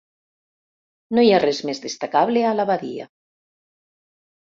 No 1.17 1.27
hi 1.27 1.29
res 1.45 1.61
més 1.71 1.83
destacable 1.85 2.45
a 2.55 2.57
la 2.59 2.69
badia. 2.73 3.11